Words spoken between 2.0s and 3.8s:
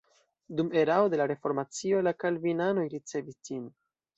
la kalvinanoj ricevis ĝin.